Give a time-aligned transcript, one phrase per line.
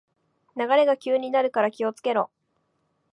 [0.57, 2.31] 流れが急になるから気をつけろ